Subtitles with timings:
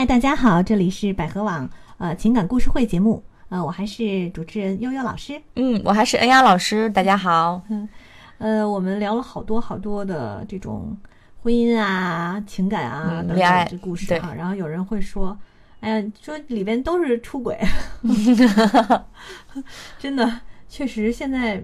[0.00, 1.68] 嗨，大家好，这里是百合网
[1.98, 5.38] 呃情感故事会节目，呃，我还是主持人悠悠老师。
[5.56, 7.60] 嗯，我还是恩雅老师，大家好。
[7.68, 7.86] 嗯
[8.38, 10.96] 呃，我们聊了好多好多的这种
[11.42, 15.38] 婚姻啊、情感啊恋爱这故事对哈、然后有人会说，
[15.80, 17.60] 哎呀，说里边都是出轨，
[20.00, 21.62] 真的，确实现在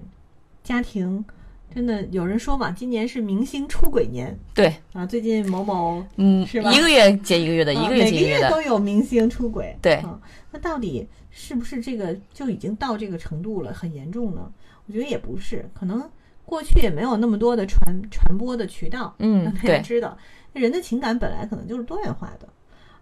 [0.63, 1.25] 家庭
[1.73, 4.37] 真的有人说嘛，今年是明星出轨年。
[4.53, 6.71] 对，啊，最近某某嗯，是吧？
[6.71, 9.77] 一个月接一个月的，啊一个月接一个月的，都有明星出轨。
[9.81, 9.95] 对。
[9.95, 10.19] 啊，
[10.51, 14.51] 那到底是不是这个就已经到这个程度了，很严重呢？
[14.87, 16.09] 我觉得也不是，可能
[16.45, 17.79] 过去也没有那么多的传
[18.09, 19.81] 传播的渠道，嗯让大家对。
[19.81, 20.17] 知道。
[20.53, 22.47] 人的情感本来可能就是多元化的。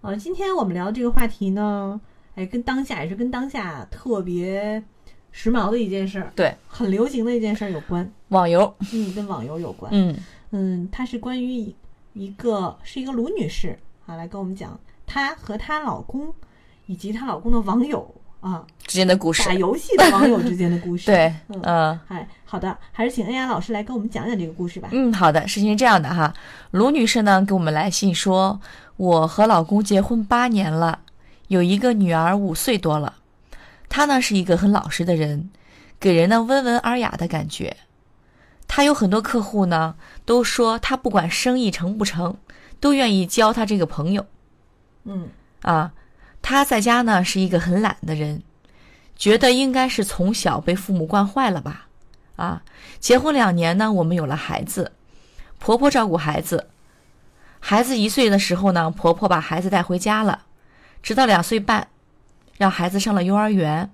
[0.01, 2.01] 呃，今天我们聊这个话题呢，
[2.35, 4.83] 哎，跟当下也是跟当下特别
[5.37, 10.15] 时髦的一件事儿，对，很流行的一件事儿有关，网游，嗯，跟网游有关，嗯
[10.51, 11.75] 嗯，它是关于
[12.13, 16.33] 一个是一个卢女士啊，来跟我们讲她和她老公
[16.85, 21.07] 以及她老公的网友啊，之间的故事打，游戏的网友之间的故 事。
[21.07, 24.87] 对，嗯，嗯哎，好的，还是请恩雅老师来跟我们讲讲这个故事吧。
[24.93, 26.33] 嗯，好的，事情是这样的哈，
[26.71, 28.57] 卢女士呢给我们来信说，
[28.95, 30.99] 我和老公结婚八年了，
[31.49, 33.13] 有一个女儿五岁多了，
[33.89, 35.49] 她呢是一个很老实的人，
[35.99, 37.77] 给人呢温文尔雅的感觉。
[38.67, 42.35] 他有很多客户呢，都说他不管生意成不成，
[42.79, 44.25] 都愿意交他这个朋友。
[45.03, 45.29] 嗯
[45.61, 45.93] 啊，
[46.41, 48.41] 他在家呢是一个很懒的人，
[49.15, 51.87] 觉得应该是从小被父母惯坏了吧。
[52.37, 52.63] 啊，
[52.99, 54.91] 结婚两年呢，我们有了孩子，
[55.59, 56.67] 婆婆照顾孩子。
[57.59, 60.41] 孩子一岁的时候呢，婆婆把孩子带回家了，
[61.03, 61.87] 直到两岁半，
[62.57, 63.91] 让孩子上了幼儿园。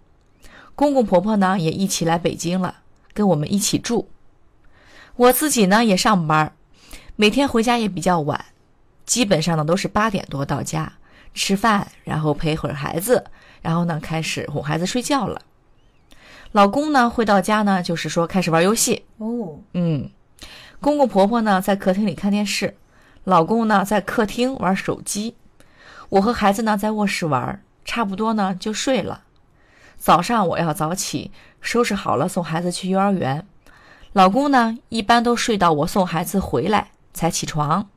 [0.76, 2.78] 公公婆婆呢也一起来北京了，
[3.14, 4.10] 跟我们一起住。
[5.16, 6.54] 我自己呢也上班，
[7.16, 8.46] 每天回家也比较晚，
[9.06, 10.94] 基本上呢都是八点多到家。
[11.34, 13.24] 吃饭，然后陪会儿孩子，
[13.62, 15.42] 然后呢开始哄孩子睡觉了。
[16.52, 19.06] 老公呢回到家呢，就是说开始玩游戏。
[19.18, 20.10] 哦，嗯，
[20.82, 22.76] 公公婆婆呢在客厅里看电视，
[23.24, 25.36] 老公呢在客厅玩手机，
[26.10, 29.24] 我和孩子呢在卧室玩，差不多呢就睡了。
[29.98, 31.32] 早上我要早起，
[31.62, 33.46] 收拾好了送孩子去幼儿园。
[34.14, 37.88] 老公呢一般都睡到我送孩子回来才起床，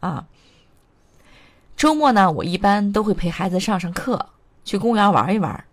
[0.00, 0.26] 啊。
[1.76, 4.26] 周末呢，我一般都会陪孩子上上课，
[4.64, 5.64] 去公园玩一玩。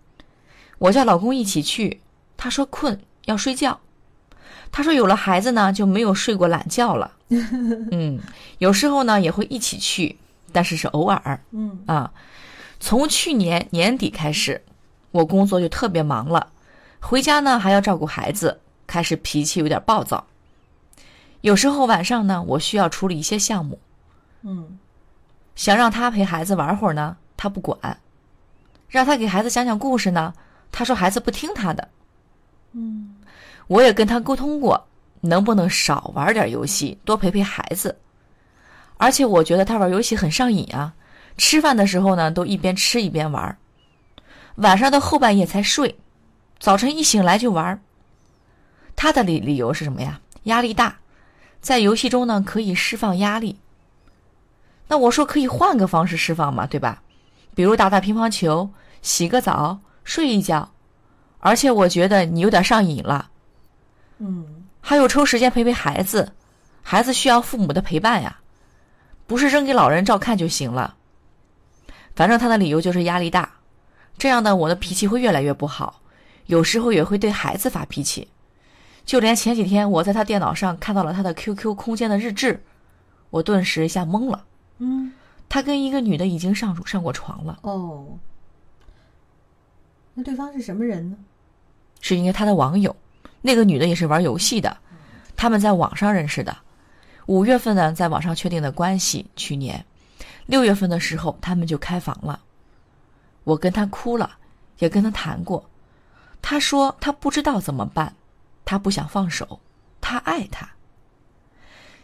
[0.78, 2.00] 我叫老公一起去，
[2.36, 3.80] 他说困要睡觉。
[4.70, 7.12] 他说有了孩子呢，就没有睡过懒觉了。
[7.92, 8.20] 嗯，
[8.58, 10.18] 有时候呢也会一起去，
[10.52, 12.10] 但是是偶尔嗯啊。
[12.80, 14.62] 从去年年底开始，
[15.10, 16.52] 我工作就特别忙了，
[17.00, 20.26] 回家呢还要照顾孩子，开始脾气有点暴躁。
[21.40, 23.78] 有时候晚上呢，我需要处理一些项目，
[24.42, 24.78] 嗯
[25.54, 27.78] 想让他陪孩子玩会儿呢，他不管；
[28.88, 30.32] 让他给孩子讲讲故事呢，
[30.70, 31.88] 他说孩子不听他的。
[32.72, 33.16] 嗯
[33.66, 34.86] 我也跟他沟通过，
[35.20, 37.98] 能不能少玩点游戏，多陪陪孩子。
[38.96, 40.94] 而且我觉得他玩游戏很上瘾啊，
[41.38, 43.56] 吃饭的时候呢，都一边吃一边玩，
[44.56, 45.96] 晚上到后半夜才睡，
[46.58, 47.80] 早晨一醒来就玩。
[48.96, 50.20] 他的理理由是什么呀？
[50.42, 50.96] 压力大，
[51.60, 53.58] 在游戏中呢可以释放压力。
[54.88, 57.02] 那我说可以换个方式释放嘛，对吧？
[57.54, 58.68] 比如打打乒乓球，
[59.02, 60.68] 洗个澡，睡一觉。
[61.38, 63.30] 而且我觉得你有点上瘾了。
[64.18, 66.32] 嗯还有抽时间陪陪孩子，
[66.82, 68.38] 孩子需要父母的陪伴呀，
[69.28, 70.96] 不是扔给老人照看就行了。
[72.18, 73.48] 反正他的理由就是压力大，
[74.18, 76.00] 这样呢，我的脾气会越来越不好，
[76.46, 78.26] 有时候也会对孩子发脾气。
[79.06, 82.60] 就连前几天我在他电脑上看到了他的 QQ 空间的日志，
[83.30, 84.44] 我顿时一下懵了。
[84.78, 85.12] 嗯
[85.48, 88.04] 他跟一个女的已经上上过床了，哦，
[90.14, 91.16] 那对方是什么人呢？
[92.00, 92.96] 是因为他的网友，
[93.42, 94.76] 那个女的也是玩游戏的，
[95.36, 96.56] 他们在网上认识的。
[97.26, 99.84] 五月份呢，在网上确定的关系，去年
[100.48, 102.40] 六月份的时候，他们就开房了。
[103.44, 104.38] 我跟他哭了，
[104.78, 105.68] 也跟他谈过，
[106.40, 108.14] 他说他不知道怎么办，
[108.64, 109.60] 他不想放手，
[110.00, 110.66] 他爱他。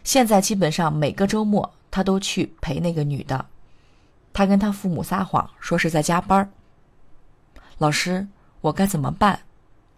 [0.03, 3.47] 现在基本上每个周末他都去陪那个女的，
[4.31, 6.47] 他跟他父母撒谎说是在加班。
[7.79, 8.27] 老师，
[8.61, 9.39] 我该怎么办？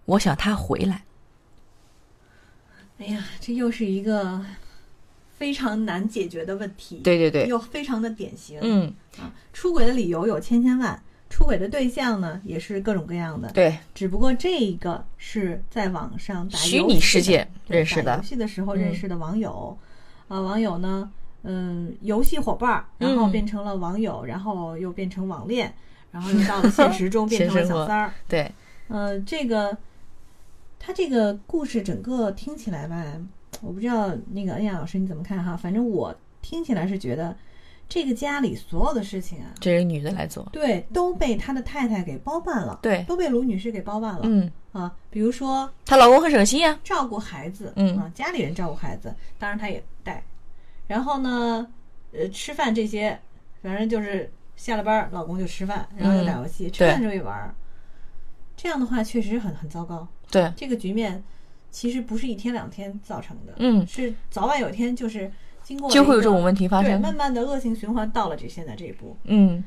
[0.05, 1.03] 我想他回来。
[3.00, 4.41] 哎呀，这又是一个
[5.38, 6.98] 非常难解决的问题。
[7.04, 8.60] 对对对，又非常的典型。
[8.62, 11.00] 嗯，啊，出轨的理由有千千万，
[11.30, 13.48] 出轨的对象呢也是各种各样的。
[13.51, 19.78] 对，只不过这个是在网上打虚游戏的拟世界认识的打游戏的时候嗯认识的网友，
[20.28, 21.12] 啊，网友呢，
[21.44, 25.72] 嗯游戏伙伴儿，然后嗯变成了网友，然后又变成网恋，
[26.12, 28.13] 然后又到了现实中 变成了小三儿。
[28.28, 28.51] 对，
[28.88, 29.78] 呃，这个
[30.80, 33.04] 他这个故事整个听起来吧，
[33.62, 37.36] 我不知道那个恩雅老师你怎么看哈，反正我听起来是觉得
[37.89, 40.48] 这个家里所有的事情啊，这是女的来做。
[40.51, 44.94] 对，都被他的太太给包办了，对，都被卢女士给包办了、嗯，啊。
[45.09, 46.77] 比如说她老公很省心呀。
[46.83, 50.24] 照顾孩子，嗯啊，家里人照顾孩子，当然她也带。
[50.86, 51.68] 然后呢，
[52.12, 53.18] 呃，吃饭这些，
[53.62, 57.56] 反正就是下了班儿，老公就吃饭，然后就打游戏，吃对饭就一玩儿。
[58.56, 60.07] 这样的话确实很很糟糕。
[60.30, 61.24] 对，这个局面
[61.71, 65.31] 其实不是一天两天造成的，嗯，是早晚有一天就是
[65.63, 67.01] 经过就会有这种问题发对，生。
[67.01, 69.15] 慢慢的恶性循环到了这现在这一步。
[69.25, 69.63] 嗯，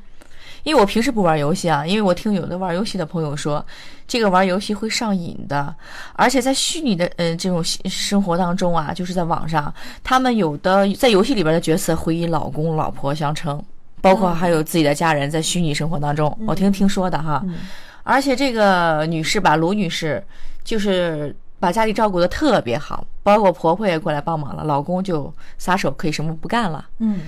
[0.63, 3.65] 因为我平时不玩游戏啊，因为我听有的玩游戏的朋友说，
[4.07, 5.73] 这个玩游戏会上瘾的，
[6.13, 13.63] 而且在虚拟的呃这种生活当中啊，就是在网上，他们有的在游戏里边的角色会以老公老婆相称，
[14.01, 17.41] 包括嗯还有自己的家人在虚拟生活当中，我听听说的哈。
[17.45, 17.59] 嗯。
[18.03, 20.21] 而且这个女士吧，卢女士
[20.63, 26.89] 就是把家里照顾的特别好，包括婆婆也过来帮忙了，老公就撒手可以什么不干了。
[26.97, 27.21] 嗯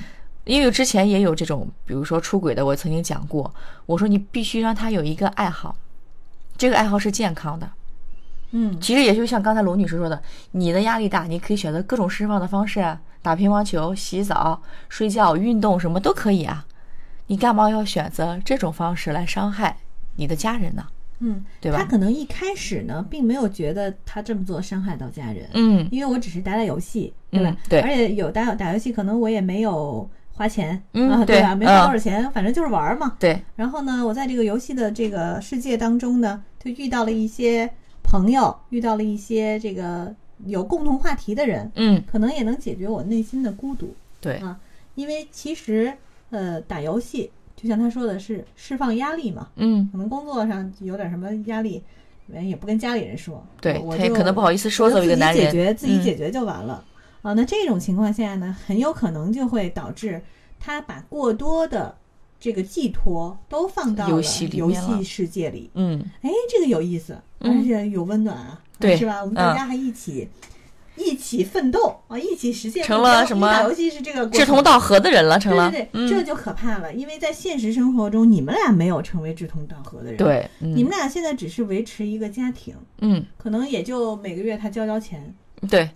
[0.46, 3.54] 因为之前也有这种，比如说出轨的，我曾经讲过，
[3.86, 5.74] 我说你必须让他有一个爱好，
[6.58, 7.70] 这个爱好是健康的。
[8.52, 10.22] 嗯其实也就像刚才罗女士说的，
[10.52, 16.66] 你的压力大，你可以选择各种释放的方式啊，打乒乓球、洗澡、睡觉、运动什么都可以啊。
[17.28, 19.78] 你干嘛要选择这种方式来伤害
[20.18, 20.86] 你的家人呢？
[21.26, 27.50] 嗯，对吧他可能一开始呢，并没有觉得他这么做伤害到家人，嗯，因为我只是打打游戏，对吧？
[27.50, 31.56] 嗯对而且有打打游戏，可能我也没有花钱，嗯啊，对吧？
[31.56, 33.16] 没花嗯多少钱，反正就是玩儿嘛。
[33.20, 37.70] 对，然后呢，我在这个游戏的这个世界当中呢，就遇到了一些
[38.04, 40.14] 朋友，遇到了一些这个
[40.46, 43.96] 有共同话题的人，嗯，可能也能解决我内心的孤独。
[44.20, 44.60] 对，啊，
[44.96, 45.94] 因为其实
[46.32, 47.32] 呃，打游戏
[47.64, 51.82] 就像他说的是释放压力嘛，嗯，可能工作上有点什么压力，
[52.28, 56.84] 人也不跟家里人说，对我就他也可能不好意思说我就作为一个男人自己解决自己嗯解决就完了、
[57.22, 57.32] 啊。
[57.32, 60.22] 那这种情况下呢，很有可能就会导致
[60.60, 61.96] 他把过多的
[62.38, 65.72] 这个寄托都放到了游戏里游戏世界里。
[65.76, 69.22] 嗯，哎，这个有意思，嗯而且有温暖啊，对是吧？
[69.22, 70.28] 我们大家还一起。
[70.96, 80.76] 一起奋斗啊，一起实现成了什么因为打游戏是这个志同道合的人了，成了，对对对，嗯，这就可怕了，因为在现实生活中，你们俩没有成为志同道合的人，，对，嗯。
[80.76, 85.34] 你们俩现在只是维持一个家庭，嗯，可能也就每个月他交交钱，
[85.70, 85.90] 对，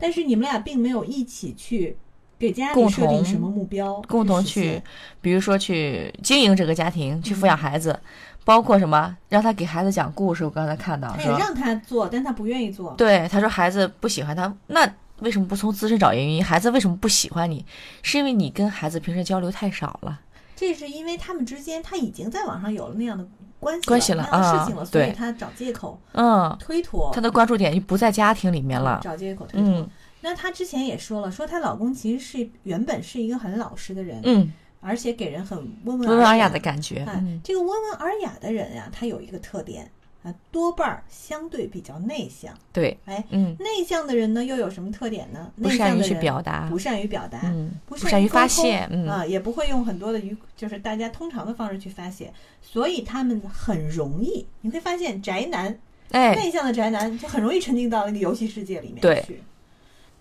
[0.00, 1.96] 但是你们俩并没有一起去
[2.38, 4.82] 给家里共同设定什么目标，共同去，
[5.20, 7.98] 比如说去经营这个家庭，去嗯抚养孩子，
[8.44, 10.44] 包括什么，让他给孩子讲故事。
[10.44, 14.86] 我刚才看到说，他也让他做，但他不愿意做，对，他说孩子不喜欢他，那
[15.20, 16.44] 为什么不从自身找原因？
[16.44, 17.64] 孩子为什么不喜欢你？
[18.02, 20.20] 是因为你跟孩子平时交流太少了。
[20.56, 23.26] 这是因为他们之间他已经在网上有了那样的
[23.58, 29.00] 关系关系了啊事情了，所以对他找借口嗯，推脱，他的关注点就不在家庭里面了。
[29.02, 29.70] 找借口推脱。
[29.70, 29.88] 嗯
[30.24, 34.50] 那她之前也说了，说她老公其实是原本是一个很老实的人，嗯，
[34.80, 37.04] 而且给人很温文温文尔雅雅的感觉。
[37.06, 39.90] 哎，嗯这个温文尔雅的人呀、他有一个特点
[40.22, 42.54] 啊，多半儿相对比较内向。
[42.72, 45.52] 对，哎，嗯，内向的人呢又有什么特点呢？
[45.62, 52.32] 不善于去内向的人表达不，善于表达，嗯，不不善于发泄，嗯啊，也不会用很多的语，就是大家通常的方式去发泄，
[52.62, 55.78] 所以他们很容易，你会发现宅男
[56.12, 59.42] 哎，内向的宅男就很容易沉浸到那个游戏世界里面对去。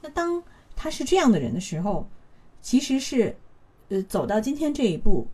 [0.04, 0.44] 那当
[0.76, 2.06] 他是这样的人的时候，
[2.62, 3.34] 其实是
[3.88, 5.26] 呃走到今天这一步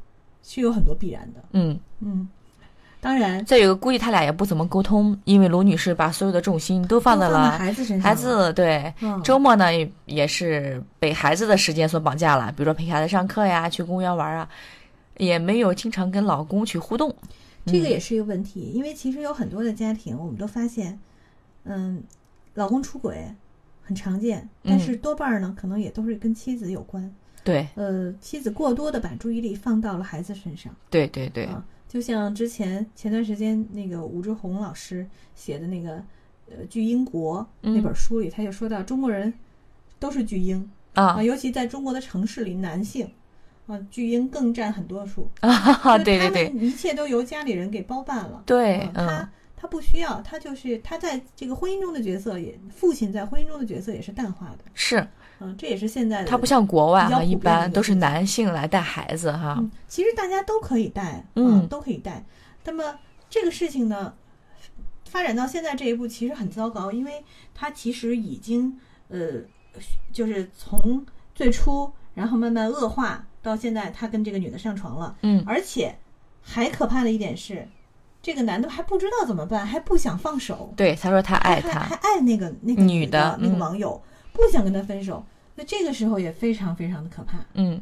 [0.44, 1.44] 是有很多必然的。
[1.54, 1.78] 嗯。
[2.02, 2.30] 嗯，
[3.02, 14.48] 当然再有一个，估计他俩也不怎么沟通，因为卢女士把所有的重心都放在了孩子身上，孩子，对，嗯周末呢也也是被孩子的时间所绑架了，比如说陪孩子上课呀，去公园玩啊，
[15.18, 17.10] 也没有经常跟老公去互动。
[17.10, 20.98] 嗯这个也是一个问题，因为其实有很多的家庭，我们都发现，
[21.66, 22.02] 嗯，
[22.54, 23.26] 老公出轨
[23.90, 27.12] 很常见，但嗯是多半儿呢，可能也都是跟妻子有关。
[27.44, 30.72] 对呃，妻子过多的把注意力放到了孩子身上。
[30.92, 35.94] 对对对，啊，就像之前前段时间那个武志红老师写的那个
[36.52, 39.34] 呃《巨婴国》嗯那本书里，他就说到中国人
[39.98, 43.10] 都是巨婴啊，啊尤其在中国的城市里，男性
[43.66, 45.28] 啊巨婴更占很多数。
[45.40, 48.44] 啊，对对对一切都由家里人给包办了。
[48.46, 49.30] 对嗯，他
[49.62, 54.60] 他不需要，他就是他在这个婚姻中的角色也，父亲在婚姻中的角色也是淡化的。
[54.74, 55.06] 是
[55.42, 59.58] 嗯，这也是现在的他不像国外哈，一般都是男性来带孩子哈。
[59.60, 62.24] 嗯，其实大家都可以带，嗯都可以带。
[62.64, 62.98] 那么
[63.30, 64.14] 这个事情呢，
[65.10, 67.24] 发展到现在这一步，其实很糟糕，因为
[67.54, 69.42] 他其实已经呃，
[70.14, 75.96] 就是从最初，然后慢慢恶化，到现在他跟这个女的上床了，嗯而且
[76.42, 77.68] 还可怕的一点是，
[78.22, 84.02] 这个男的还不知道怎么办，还不想放手，对，他说他爱还还他，爱那个那个女的那个网友，
[84.34, 87.82] 不想跟他分手，那这个时候也非常非常的可怕，嗯，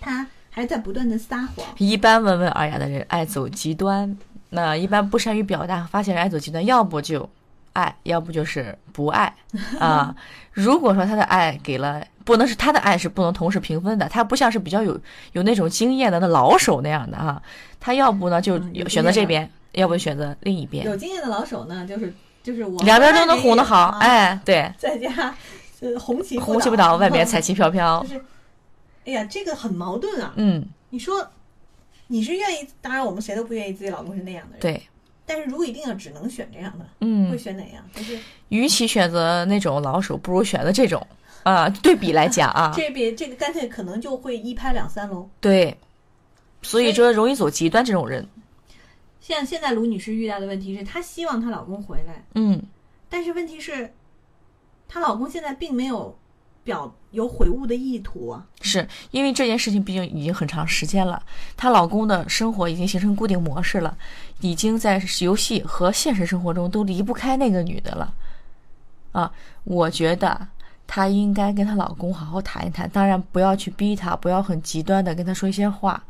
[0.00, 4.16] 他还在不断的撒谎，一般温文尔雅的人爱走极端，
[4.50, 7.28] 那一般不善于表达，发现人爱走极端，要不就
[7.74, 9.34] 爱，要不就是不爱
[9.78, 10.16] 啊。
[10.52, 14.98] 如果说他的爱给了，不能是他的爱是不能同时平分的，他不像是比较有
[15.32, 17.42] 有那种经验的那老手那样的啊，
[17.78, 25.34] 他要不呢就选择这边，要不选择另一边，有经验的老手呢，就是就是我两边都能哄得好，啊，哎，对， 在家
[25.80, 28.24] 呃红旗红旗不倒，外面 彩旗飘飘就，是，
[29.04, 30.32] 哎呀，这个很矛盾啊。
[30.36, 31.28] 嗯，你说
[32.08, 34.60] 你是愿意，当然我们谁都不愿意自己老公是那样的人，。
[34.60, 34.82] 对，
[35.26, 37.84] 但是如果一定要只能选这样的，嗯会嗯，选哪样？
[37.94, 38.18] 就是
[38.48, 41.04] 与其选择那种老手，不如选择这种
[41.42, 41.68] 啊。
[41.68, 45.28] 对比来讲啊， 这边这个干脆可能就会一拍两散喽。
[45.40, 45.76] 对，
[46.62, 48.26] 所以说容易走极端这种人，
[49.26, 52.62] 像现在卢女士遇到的问题是，她希望她老公回来，嗯，
[53.08, 53.92] 但是问题是，
[54.86, 56.16] 她老公现在并没有
[56.62, 58.46] 表有悔悟的意图啊。
[58.60, 61.20] 是因为这件事情毕竟已经很长时间了，
[61.56, 63.98] 她老公的生活已经形成固定模式了，
[64.40, 68.14] 已经在游戏和现实生活中都离不开那个女的了，
[69.10, 69.32] 啊，
[69.64, 70.48] 我觉得。
[70.88, 76.00] 她应该跟她老公好好谈一谈，当然不要去逼他，不要很极端的跟他说一些话，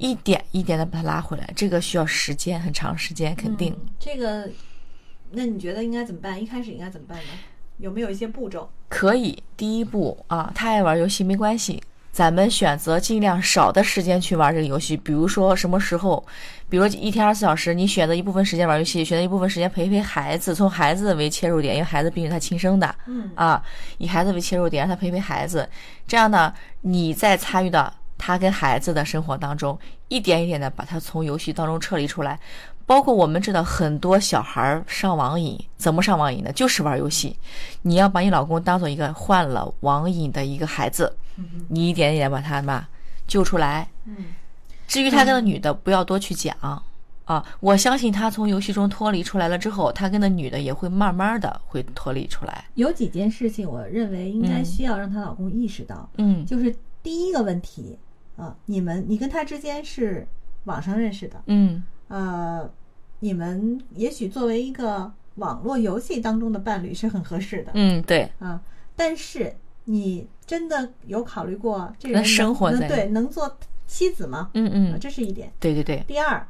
[0.00, 3.70] 一点一点的把他拉回来，这个需要时间，很长时间，肯定。
[3.78, 4.48] 嗯这个，
[5.32, 6.42] 那你觉得应该怎么办？
[6.42, 7.24] 一开始应该怎么办呢？
[7.76, 8.70] 有没有一些步骤？
[8.88, 14.96] 可以，第一步啊，他爱玩游戏没关系，咱们选择尽量少的时间去玩这个游戏。
[14.96, 16.26] 比如说什么时候，
[16.70, 23.62] 比如一天二十四小时，你选择一部分时间玩游戏，选择一部分时间陪陪孩子，从孩子为切入点，因为孩子毕竟是他亲生的嗯啊，
[23.98, 25.68] 以孩子为切入点，让他陪陪孩子。
[26.06, 29.76] 这样呢，你再参与到他跟孩子的生活当中，
[30.08, 32.38] 一点一点的把他从游戏当中撤离出来。
[32.84, 36.52] 包括我们知道很多小孩儿上网瘾，怎么上网瘾呢？
[36.52, 37.36] 就是玩游戏。
[37.82, 41.16] 你要把你老公当做一个患了网瘾的一个孩子，
[41.68, 42.86] 你一点一点把他嘛
[43.26, 43.88] 救出来。
[44.04, 44.16] 嗯
[44.88, 46.82] 至于他跟那女的，不要多去讲啊。
[47.60, 52.64] 我相信他从游戏中脱离出来了之后，他跟那女的也会慢慢的会脱离出来。
[52.74, 56.74] 有几件事情，我认为应该嗯需要让她老公意识到，嗯就是
[57.04, 57.96] 第一个问题
[58.40, 60.26] 啊，你们你跟他之间是
[60.64, 62.70] 网上认识的，嗯呃，
[63.20, 68.60] 你们也许作为一个网络游戏当中的伴侣是很合适的嗯，对，啊，
[68.96, 69.54] 但是
[69.84, 74.38] 你真的有考虑过这人生活在能对能做妻子吗？
[74.38, 75.52] 啊，嗯嗯，这是一点。
[75.60, 76.46] 对对对，第二，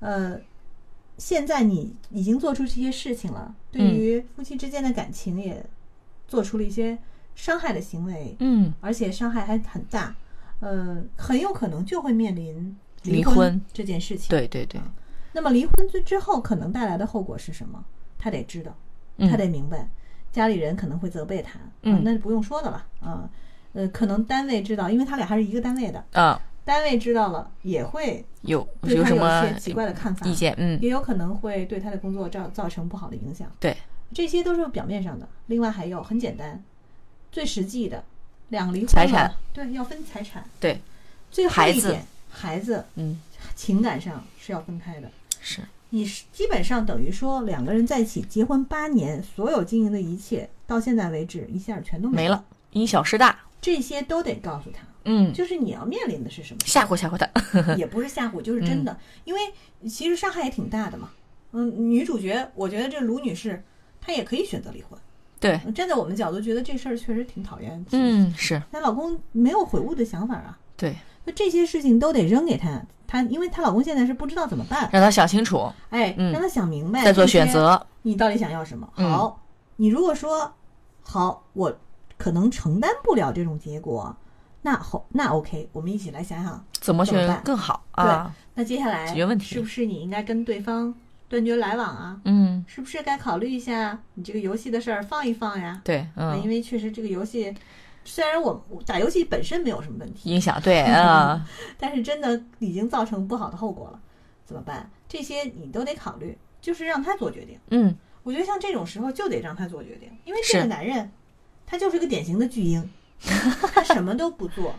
[0.00, 0.40] 呃，
[1.18, 5.64] 现在你已经做出这些事情了，对嗯于夫妻之间的感情也
[6.26, 6.98] 做出了一些
[7.34, 10.14] 伤害的行为，嗯而且伤害还很大，
[10.62, 14.28] 呃，很有可能就会面临离婚婚这件事情。
[14.30, 14.80] 对对对，
[15.32, 17.84] 那么离婚之之后可能带来的后果是什么？
[18.16, 18.72] 他得知道，
[19.16, 19.88] 嗯他得明白，
[20.30, 23.28] 家里人可能会责备他，嗯啊那不用说的了啊。
[23.72, 30.54] 呃，可能单位知道，因为他俩还是一个单位的，啊，单位知道了也会有对他有什么一些奇怪的看法，意见？
[30.58, 33.50] 嗯，也有可能会对他的工作造造成不好的影响。
[33.58, 33.76] 对，
[34.12, 35.26] 这些都是表面上的。
[35.46, 36.62] 另外还有很简单，
[37.32, 38.04] 最实际的，
[38.52, 40.44] 两个离婚财产，对，要分财产。
[40.60, 40.78] 对，
[41.30, 43.18] 最后一点，孩子嗯，
[43.56, 45.10] 情感上是要分开的。
[45.40, 53.40] 是，你是基本上等于说两个人在一起结婚八年，所有经营的一切到现在为止一下全都了没了，因小失大。
[53.62, 57.32] 这些都得告诉他，嗯，就是你要面临的是什么，吓唬吓唬他。
[57.74, 58.94] 也不是吓唬，就是真的，
[59.24, 59.40] 因为
[59.88, 61.10] 其实伤害也挺大的嘛。
[61.52, 63.64] 嗯，女主角，我觉得这卢女士
[63.98, 64.98] 她也可以选择离婚。
[65.42, 77.48] 对，站在我们角度，觉得这事儿确实挺讨厌。，嗯，是那老公没有悔悟的想法啊，对，那这些事情都得扔给他，他因为她老公现在是不知道怎么办，让他想清楚，哎，嗯让他想明白，再做选。
[77.48, 77.84] 择。
[78.04, 78.88] 你到底想要什么？
[78.96, 79.42] 嗯好，
[79.76, 80.52] 你如果说
[81.02, 81.76] 好，我
[82.16, 84.16] 可能承担不了这种结果，
[84.62, 88.32] 那好，那 OK，我们一起来想想，怎么去怎么办更好啊？
[88.54, 90.94] 那接下来解决问题是不是你应该跟对方
[91.28, 92.20] 断绝来往啊？
[92.24, 92.41] 嗯，
[92.74, 95.78] 是不是该考虑一下你这个游戏的事儿放一放呀？
[95.84, 97.54] 对，嗯因嗯，为确实这个游戏，
[98.02, 101.46] 虽然我我打游戏本身没有什么问题，影响对啊，
[101.78, 104.00] 但是真的已经造成不好的后果了，
[104.46, 104.88] 怎么办？
[105.06, 107.58] 这些你都得考虑，就是让他做决定。
[107.68, 111.12] 嗯，我觉得像这种时候就得让他做决定，因为这个男人
[111.66, 112.88] 他就是个典型的巨婴，
[113.20, 114.74] 他什么都不做，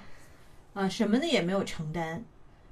[0.73, 2.25] 啊，什么的也没有承担。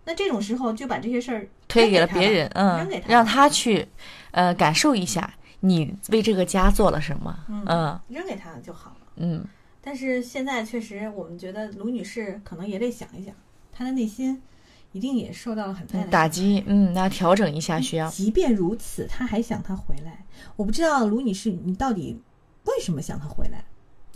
[0.04, 3.88] 那这种时候就把这些事儿推给了别人，嗯扔给，他让他去，
[4.32, 9.08] 呃，感受一下你为这个家做了什么，嗯嗯扔给他就好了。
[9.18, 9.46] 嗯
[9.84, 13.34] 但是现在确实，我们觉得卢女士可能也得想一想，
[13.74, 14.42] 她的内心
[14.92, 16.28] 一定也受到了很大的打。
[16.28, 18.08] 击，嗯，那调整一下需要。
[18.10, 20.24] 即便如此，她还想他回来。
[20.56, 22.22] 我不知道卢女士，你到底
[22.66, 23.66] 为什么想他回来？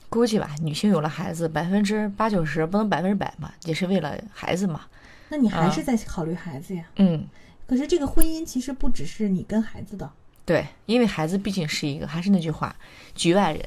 [0.07, 4.81] 估计吧，女性有了孩子，百分之八九十不能百分之百嘛，也是为了孩子嘛。
[5.29, 6.85] 那你还啊是在考虑孩子呀？
[6.97, 7.27] 嗯，
[7.67, 10.11] 可是这个婚姻其实不只是你跟孩子的，
[10.45, 12.75] 对，因为孩子毕竟是一个，还是那句话，
[13.15, 13.63] 局外人。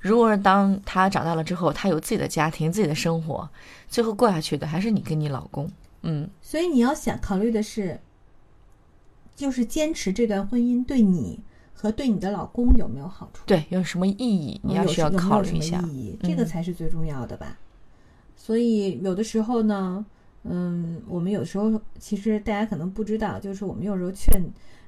[0.00, 3.48] 如果是当他长大了之后，他有自己的家庭、自己的生活，
[3.88, 5.70] 最后过下去的还是你跟你老公。
[6.02, 8.00] 嗯，所以你要想考虑的是，
[9.36, 11.38] 就是坚持这段婚姻对你
[11.72, 13.44] 和对你的老公有没有好处？
[13.46, 15.78] 对，有什么意义，你要有需要考虑一下。
[15.82, 17.58] 意义，这个嗯才是最重要的吧。
[18.34, 20.06] 所以有的时候呢，嗯，
[21.06, 24.42] 我们有时候其实大家可能不知道，就是我们有时候劝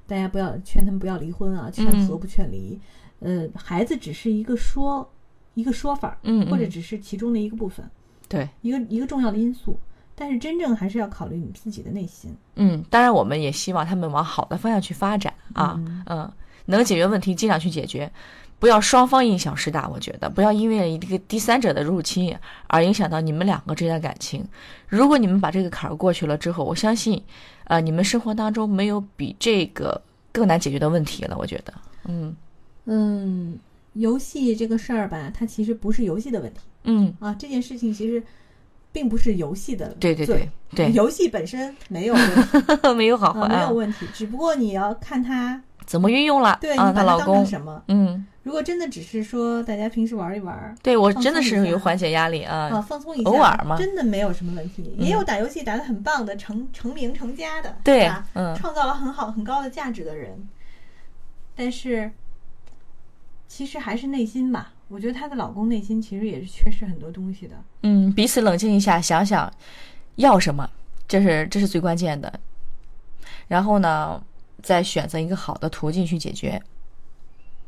[0.07, 2.79] 大家不要劝他们不要离婚啊，劝和嗯不劝离。
[3.21, 5.09] 呃，孩子只是一个说
[5.55, 7.89] 一个说法，嗯，嗯或者只是其中的一个部分，
[8.29, 9.79] 对，一个一个重要的因素。
[10.17, 12.33] 但是真正还是要考虑你自己的内心。
[12.55, 16.33] 嗯，当然我们也希望他们往好的方向去发展啊，嗯嗯，
[16.67, 18.09] 能解决问题尽量去解决，
[18.59, 19.89] 不要双方因小失大。
[19.89, 20.31] 我觉得。
[20.31, 22.35] 不要因为一个第三者的入侵
[22.67, 24.45] 而影响到你们两个之间的感情。
[24.89, 27.23] 如果你们把这个坎儿过去了之后，我相信，
[27.65, 30.01] 呃，你们生活当中没有比这个
[30.33, 31.37] 更难解决的问题了。
[31.39, 32.35] 我觉得，嗯。
[32.87, 33.59] 嗯，
[33.95, 36.61] 游戏这个事儿吧，它其实不是游戏的问题。
[36.85, 38.23] 嗯，啊，这件事情其实
[38.93, 42.15] 并不是游戏的对对对对， 游戏本身没有
[42.95, 46.59] 没有好啊，坏啊没有，问题，只不过你要看他怎么运用了啊？
[46.61, 47.83] 对你把它当她老公，什么。
[47.89, 54.95] 嗯，如果真的只是说大家平时玩一玩对我真的是有缓解压力啊，啊，放松一下，偶尔嘛真的没有什么问题。
[54.99, 60.49] 嗯也有打游戏打得很棒的，成成名成家的，对吧，嗯创造了很好很高的价值的人，
[61.55, 62.11] 但是
[63.47, 64.73] 其实还是内心吧。
[64.89, 67.57] 我觉得她的老公内心其实也是缺失很多东西的。
[67.83, 69.51] 嗯，彼此冷静一下，想想
[70.17, 70.69] 要什么，
[71.09, 72.33] 这是这是最关键的。
[73.49, 74.23] 然后呢，
[74.65, 76.61] 再选择一个好的途径去解决。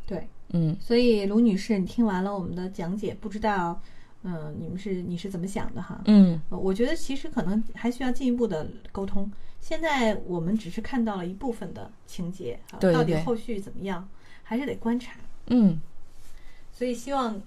[0.06, 3.80] 对，嗯所以卢女士，你听完了我们的讲解，不知道，
[4.22, 6.00] 嗯、你们是你是怎么想的哈？
[6.06, 9.30] 嗯呃我觉得其实可能还需要进一步的沟通。
[9.60, 14.08] 现在我们只是看到了一部分的情节，啊对对对到底后续怎么样，
[14.42, 15.12] 还是得观察。
[15.48, 15.80] 嗯
[16.72, 17.40] 所以希望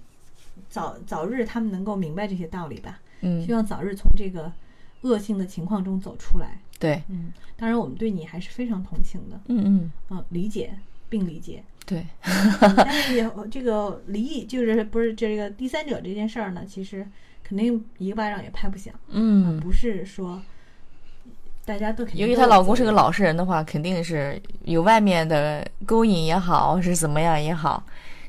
[0.68, 3.00] 早早日他们能够明白这些道理吧。
[3.20, 4.52] 嗯希嗯，望早日从这个
[5.02, 6.58] 恶性的情况中走出来。
[6.78, 10.72] 对，嗯，当然我们对你还是非常同情的，嗯嗯嗯、理解
[11.08, 11.62] 并理解。
[11.84, 17.06] 对，嗯但是也这个离异就是不是这个第三者这件事儿呢，其实
[17.42, 18.94] 肯定一个巴掌也拍不响。
[19.08, 19.58] 嗯。
[19.60, 20.40] 不是说
[21.64, 27.82] 大家都肯定由于她老公是个老实人的话，肯定是有外面的勾引也好，是怎么样也好，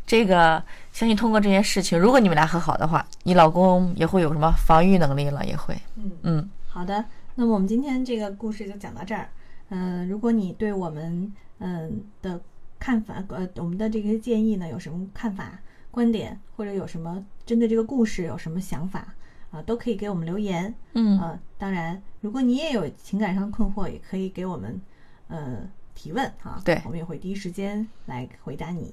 [0.06, 5.74] 这个相信通过这件事情，如果你们俩和好的话，你老公也会有什么防御能力了，也会。
[5.96, 6.50] 嗯，嗯
[6.82, 7.06] 好的。
[7.36, 9.30] 那么我们今天这个故事就讲到这儿。
[9.70, 12.42] 嗯、如果你对我们嗯、的
[12.80, 15.60] 看法，呃，我们的这些建议呢有什么看法、
[15.92, 19.14] 观点，或者有什么针对这个故事有什么想法
[19.52, 24.82] 啊、都可以给我们留言嗯啊、当然，如果你也有情感上的困惑，也可以给我们
[25.28, 25.60] 呃
[25.94, 28.92] 提问啊，对我们也会第一时间来回答你。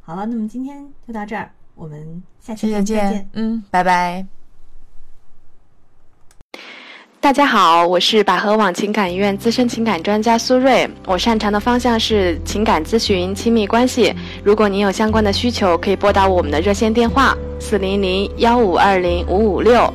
[0.00, 3.28] 好了，那么今天就到这儿，我们下期再见见。。
[3.34, 4.37] 嗯，拜拜。
[7.20, 14.14] 大家好，我是百合网情感医院资深情感专家苏瑞，我擅长的方向是情感咨询、亲密关系。
[14.44, 19.92] 如果您有相关的需求，可以拨打我们的热线电话四零零幺五二零五五六。